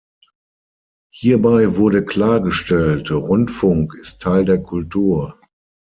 [1.13, 5.39] Hierbei wurde klargestellt: "„Rundfunk ist Teil der Kultur.